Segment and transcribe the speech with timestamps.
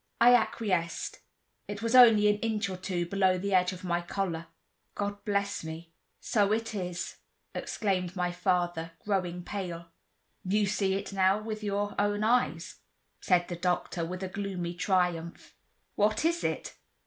[0.19, 1.19] I acquiesced.
[1.67, 4.47] It was only an inch or two below the edge of my collar.
[4.95, 7.17] "God bless me!—so it is,"
[7.53, 9.91] exclaimed my father, growing pale.
[10.43, 12.79] "You see it now with your own eyes,"
[13.19, 15.55] said the doctor, with a gloomy triumph.
[15.93, 16.77] "What is it?"